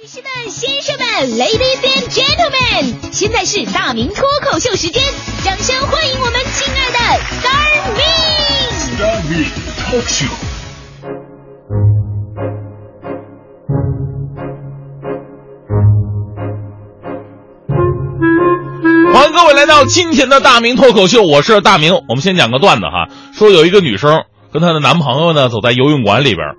[0.00, 1.06] 女士们、先生们
[1.38, 5.02] ，Ladies and Gentlemen，现在是大明脱口秀时间，
[5.44, 6.98] 掌声欢迎我们亲爱的
[7.36, 8.00] Star Me。
[8.96, 9.44] Star Me
[9.76, 10.30] Talk Show。
[19.12, 21.92] 欢迎各位来到今天的大明脱口秀，我是大明。
[22.08, 26.54] 我们先讲个段子哈，说有一个女生跟她的男朋友呢走在游泳馆里边，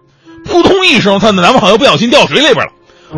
[0.46, 2.74] 扑通一声，她的男朋友不小心掉水里边了。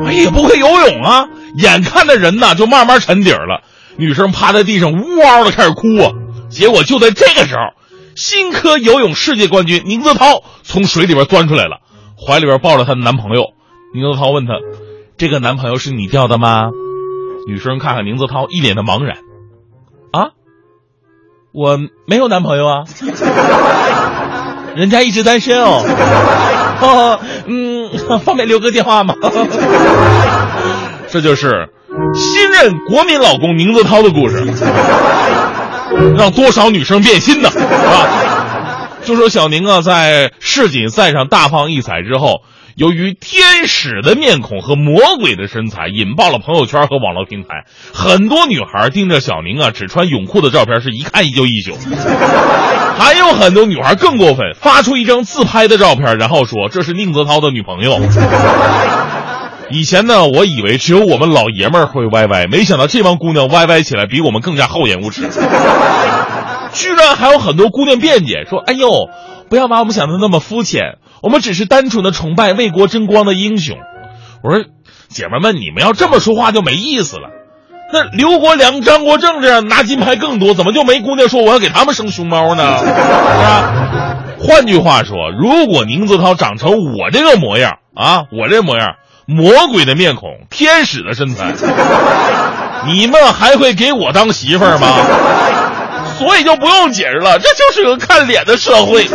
[0.06, 1.26] 哎呀，不会游泳啊！
[1.56, 3.62] 眼看着人呐就慢慢沉底了，
[3.98, 6.12] 女生趴在地上呜嗷的开始哭啊。
[6.50, 7.62] 结果就在这个时候，
[8.16, 11.82] 新科游泳世界冠军宁泽涛从水里边钻出来了，
[12.18, 13.54] 怀里边抱着她的男朋友。
[13.94, 14.54] 宁泽涛问她
[15.18, 16.70] ：“这个男朋友是你掉的吗？”
[17.48, 19.18] 女生看看宁泽涛，一脸的茫然。
[20.12, 20.32] 啊，
[21.54, 22.84] 我没有男朋友啊，
[24.76, 25.84] 人家一直单身哦。
[26.84, 29.16] 哦， 嗯，方便留个电话吗？
[31.10, 31.70] 这就是
[32.14, 34.44] 新任国民老公宁泽涛的故事，
[36.18, 37.50] 让多少女生变心呢？
[37.52, 38.90] 是吧？
[39.04, 42.42] 就说小宁啊，在世锦赛上大放异彩之后。
[42.76, 47.66] 由于天使的面孔和魔鬼的身材，引爆了朋友圈和网络平台。
[47.94, 51.78] 很多女孩盯着小宁啊，只穿泳裤的照片是一看就一宿。
[52.98, 58.00] 还有很多女孩更过分，发出一张自拍的照片，然后说这是宁泽涛的女朋友。
[59.70, 65.28] 以前呢，我以为只有我们老爷们儿会歪歪，没想到这帮姑娘歪歪起来比我们更加厚颜无耻。
[66.74, 68.90] 居然还有很多姑娘辩解说：“哎呦，
[69.50, 73.78] 不要把我们想的那么肤浅。”我们只是单纯的崇拜为国争光的英雄。
[74.44, 74.66] 我说，
[75.08, 77.30] 姐妹们，你们要这么说话就没意思了。
[77.94, 82.78] 那刘国梁、张国正这样拿金牌更多，怎么就没姑娘说我要给他们生熊猫呢？
[82.82, 84.16] 是吧？
[84.40, 88.96] 换句话说，如果宁泽涛长成我这个模样啊，我这模样，
[89.28, 91.54] 魔鬼的面孔，天使的身材，
[92.88, 94.88] 你们还会给我当媳妇儿吗？
[96.18, 99.08] 所以就不用解释了，这就是个看脸的社会。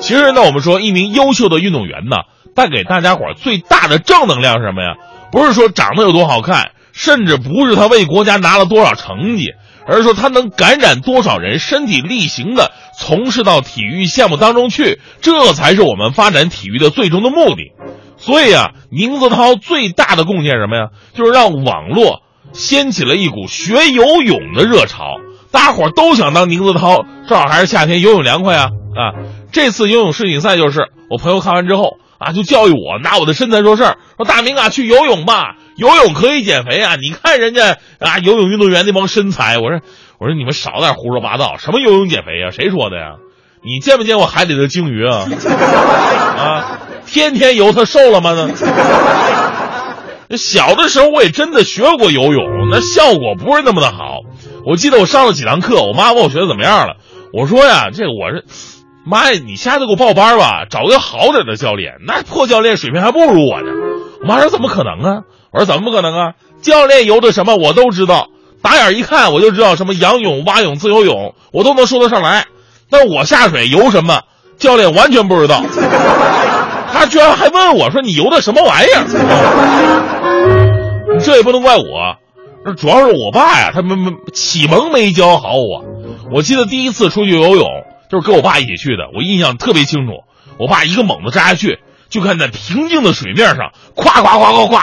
[0.00, 2.16] 其实呢，我们说一名优秀的运动员呢，
[2.56, 4.94] 带给大家伙最大的正能量是什么呀？
[5.30, 9.50] 不是说长得有多好看，甚至不是他为国家拿了多少成绩，
[9.86, 17.72] 而是说他能感染多少人身体力行的从事到体育项目当中去，这才是我们发展体育的最终的目的。
[18.18, 20.88] 所以啊，宁泽涛最大的贡献什么呀？
[21.12, 22.22] 就是让网络
[22.52, 25.16] 掀起了一股学游泳的热潮，
[25.50, 29.16] 大家伙都想当宁泽涛，正好还是夏天，游泳凉快啊啊！
[29.50, 36.96] 这次游泳世锦赛就是我朋友看完之后啊，就教育我拿我的身材说事儿，说大明啊，去游泳吧，游泳可以减肥啊！
[36.96, 39.80] 你看人家啊，游泳运动员那帮身材，我说
[40.18, 42.50] 我说你们少点胡说八道，什么游泳减肥啊？
[42.50, 43.16] 谁说的呀？
[43.64, 45.26] 你见没见过海里的鲸鱼啊？
[46.36, 48.32] 啊，天天游，它瘦了吗？
[48.34, 48.50] 呢？
[50.36, 54.20] 小的时候我也真的学过游泳，那效果不是那么的好。
[54.64, 56.96] 我记得我上了几堂课，我妈问我学的怎么样了，
[57.32, 58.44] 我说呀，这个我是。
[59.04, 59.40] 妈呀！
[59.44, 61.94] 你下次给我报班吧，找个好点的教练。
[62.06, 63.66] 那破教练水平还不如我呢。
[64.22, 65.22] 我妈说怎么可能啊？
[65.52, 66.32] 我说怎么不可能啊？
[66.62, 68.28] 教练游的什么我都知道，
[68.62, 72.46] 打眼一看我就知道什么仰泳、蛙泳、自由泳，我都能说得上来。
[72.88, 74.22] 但我下水游什么，
[74.58, 75.62] 教练完全不知道。
[76.92, 79.04] 他居然还问我说：“你游的什么玩意儿？”
[81.20, 82.16] 这也不能怪我，
[82.76, 85.84] 主要是我爸呀，他没没启蒙没教好我。
[86.32, 87.66] 我记得第一次出去游泳。
[88.10, 90.24] 就是跟我爸一起去的，我印象特别清楚。
[90.58, 91.78] 我爸一个猛子扎下去，
[92.12, 94.82] 就看在平静的水面上，咵咵咵咵咵，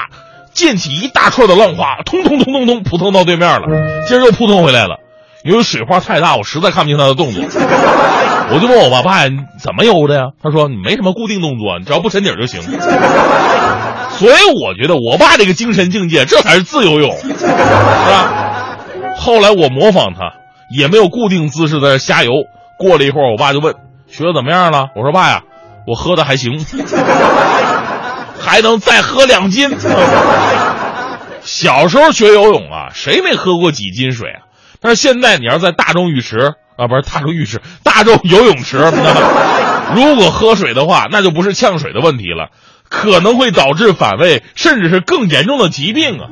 [0.51, 3.67] 溅起一大串的浪花，通通通通通扑腾到对面了，
[4.07, 4.97] 接着又扑腾回来了。
[5.45, 9.29] 因为水花太大，我实在看不清他的动作，我就问我爸爸呀，
[9.61, 10.23] 怎么游的呀？
[10.43, 12.61] 他说你没什么固定动作，你只要不沉底就行。
[12.63, 18.75] 所以我觉得我爸这个精神境界，这才是自由泳，是吧？
[19.15, 20.33] 后来我模仿他，
[20.75, 22.31] 也没有固定姿势在这瞎游。
[22.77, 23.75] 过了一会儿，我爸就问
[24.07, 25.43] ：“学的怎么样了？”我说：“爸呀，
[25.89, 26.63] 我喝的还行，
[28.39, 29.69] 还能再喝两斤。”
[31.41, 34.41] 小时候学游泳啊，谁没喝过几斤水啊？
[34.81, 36.37] 但是现在你要在大众浴池
[36.77, 38.77] 啊，不是大众浴池，大众游泳池，
[39.95, 42.49] 如果喝水的话，那就不是呛水的问题了，
[42.87, 46.27] 可能会导致反胃，甚至是更严重的疾病啊。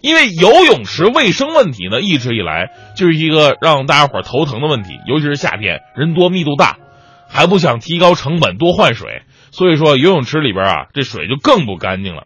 [0.00, 6.76] 因为游泳池卫生问题呢，一直以来就是一个让大家伙头疼的问题，尤其是夏天人多密度大，
[7.32, 12.24] 还不想提高成本多换水，所以说游泳池里边啊这水就更不干净了。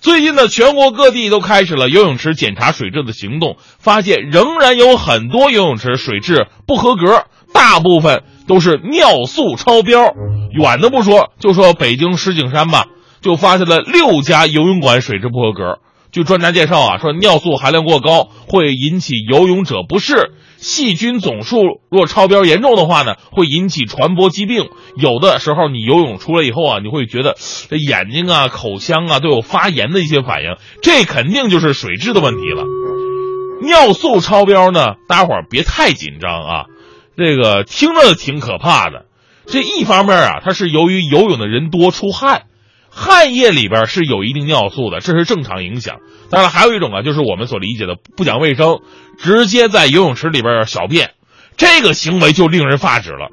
[0.00, 10.14] 最近呢，全国各地都开始了游泳池检查水质的行动，发现仍然有很多游泳池水质不合格，大部分都是尿素超标。
[10.52, 12.86] 远的不说，就说北京石景山吧，
[13.20, 15.80] 就发现了六家游泳馆水质不合格。
[16.12, 24.68] 据专家介绍啊，说尿素含量过高会引起游泳者不适，细菌总数若超标严重的话呢，会引起传播疾病。
[24.94, 27.34] 有的时候你游泳出来以后啊，你会觉得
[27.68, 32.64] 这眼睛啊、口腔啊都有发炎的一些反应，这肯定就是水质的问题了。
[33.62, 36.64] 尿素超标呢，大家伙别太紧张啊，
[37.16, 39.06] 这个听着挺可怕的。
[39.46, 42.42] 这一方面啊，它是由于游泳的人多出汗。
[42.90, 46.00] 汗液里边是有一定尿素的，这是正常影响。
[46.28, 48.80] 当然，还有一种啊，就是我们所理解的不讲卫生，
[49.18, 51.12] 直接在游泳池里边小便，
[51.56, 53.30] 这个行为就令人发指了。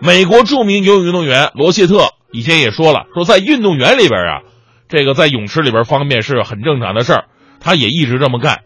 [0.00, 4.40] 美国著名游泳运动员罗切特以前也说了，说在运动员里边啊，
[4.88, 7.24] 这个在泳池里边方便是很正常的事儿，
[7.60, 8.60] 他也一直这么干。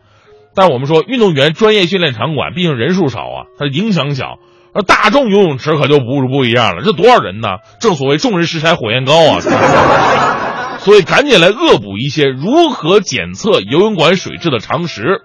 [0.54, 4.38] 但我们说，运动员专业训练场馆毕竟人数少啊，它影响小。
[4.72, 7.48] 而大众游泳池可就不不一样了，这多少人呢？
[7.80, 9.40] 正所谓众人拾柴火焰高啊！
[10.78, 15.22] 所以赶紧来恶补一些如何检测游泳馆水质的常识。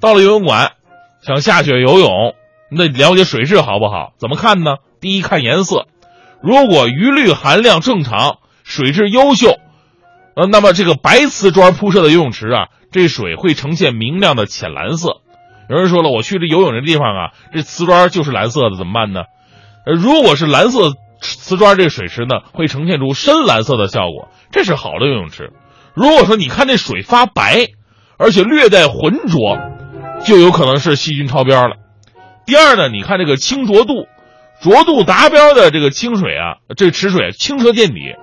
[0.00, 0.72] 到了游泳馆，
[1.20, 2.34] 想下雪游泳，
[2.70, 4.12] 你得了解水质好不好？
[4.18, 4.76] 怎么看呢？
[5.00, 5.86] 第一看颜色，
[6.42, 9.58] 如果余氯含量正常，水质优秀，
[10.36, 15.20] 呃，那么这个白瓷砖铺设的游泳池啊，这水会呈现明亮的浅蓝色。
[15.68, 19.22] 有人说了，我去这游泳这地方啊，这瓷砖就是蓝色的，怎么办呢？
[19.86, 25.52] 呃，如果是蓝色瓷砖这水池呢，会呈现出深蓝色的效果，这是好的游泳池。
[25.94, 27.68] 如果说你看这水发白，
[28.18, 29.58] 而且略带浑浊，
[30.24, 31.76] 就有可能是细菌超标了。
[32.44, 34.06] 第二呢，你看这个清浊度，
[34.60, 38.16] 浊度达标的这个清水啊，这池水清澈见底，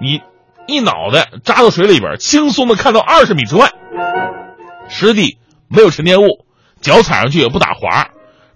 [0.00, 0.22] 你
[0.66, 3.70] 一脑袋扎到水里边，轻松的看到二十米之外，
[4.88, 5.38] 湿地
[5.68, 6.45] 没有沉淀物。
[6.80, 8.08] 脚踩上去也不打滑，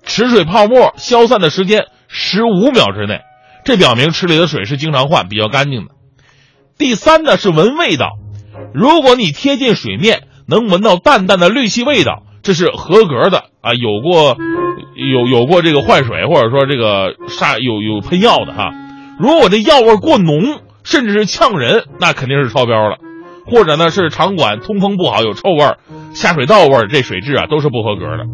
[0.05, 3.21] 池水泡沫消散的时间十五秒之内，
[3.65, 5.91] 这表明池里的水是经常换、比较干净的。
[6.79, 8.11] 第三呢是闻味道，
[8.75, 14.37] 如果你贴近水面能闻到淡淡的氯气味道，这是合格的啊，有过
[14.95, 18.71] 有有过这个换水或者说这个杀有有喷药的哈。
[19.19, 22.97] 如果这药味过浓，甚至是呛人，那肯定是超标了。
[23.47, 25.79] 或者呢是场馆通风不好，有臭味儿，
[26.15, 28.25] 下水道味儿，这水质啊都是不合格的。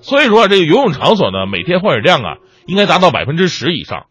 [0.00, 2.36] 所以说这个游泳场所呢，每天换水量啊
[2.66, 4.04] 应该达到百分之十以上。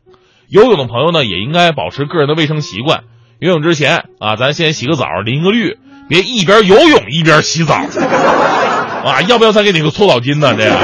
[0.49, 3.03] 游泳的朋友呢也应该保持个人的卫生习惯。
[3.39, 9.21] 游泳之前啊，咱先洗个澡，淋个浴，别一边游泳一边洗澡啊！
[9.27, 10.55] 要不要再给你个搓澡巾呢？
[10.55, 10.77] 这样，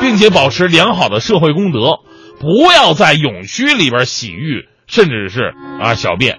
[0.00, 2.00] 并且保持良好的社会公德，
[2.38, 6.38] 不要在泳区里边洗浴，甚至是啊小便。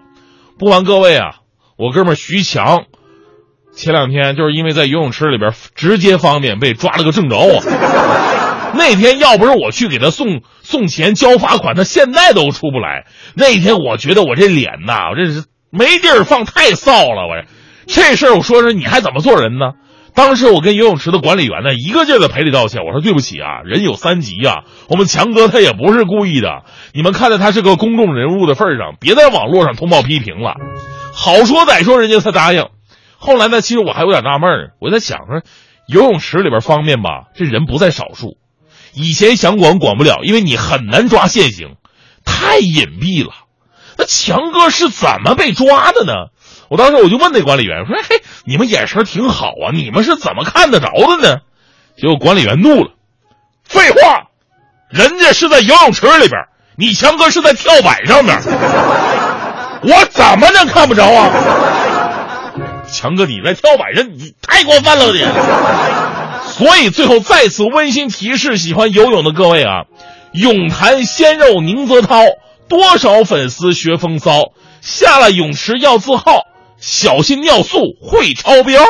[0.57, 1.35] 不瞒各位啊。
[1.77, 2.83] 我哥们徐强，
[3.75, 8.73] 前两天就是因为在游泳池里边直接方便被抓了个正着啊！
[8.75, 13.05] 那天要不是我去给他送送钱交罚款，他现在都出不来。
[13.35, 17.27] 那天我觉得我这脸呐，我这是没地儿放，太臊了！
[17.27, 17.45] 我
[17.87, 19.71] 这事儿我说说你还怎么做人呢？
[20.13, 26.63] 当时我跟游泳池的管理员呢一个劲儿的赔礼道歉，我说对不起啊，人有三急啊，我们强哥他也不是故意的，
[26.93, 30.55] 你们看在他是个公众人物的份上，别在网络上通报批评了。
[31.13, 32.65] 好说歹说，人家才答应。
[33.19, 35.41] 后来呢，其实我还有点纳闷我在想说，
[35.87, 38.37] 游泳池里边方便吧，这人不在少数。
[38.93, 41.75] 以前想管管不了，因为你很难抓现行，
[42.25, 43.33] 太隐蔽了。
[43.97, 46.13] 那强哥是怎么被抓的呢？
[46.69, 51.41] 我当时我就问那管理员说：“嘿，你们眼神挺好啊，你们是怎么看得着的呢？”
[51.97, 52.91] 结果管理员怒了
[53.67, 54.27] ：“废话，
[54.89, 56.41] 人家是在游泳池里边，
[56.77, 58.39] 你强哥是在跳板上面。”
[59.81, 61.29] 我怎么能看不着啊？
[62.91, 65.25] 强哥，你在跳板上，你太过分了你。
[66.51, 69.85] 所以最后再次温馨提示喜欢游泳的各位啊，
[70.33, 72.23] 泳坛鲜肉宁泽涛，
[72.67, 76.47] 多少粉丝学风骚，下了泳池要自号，
[76.79, 78.83] 小心尿素会超标。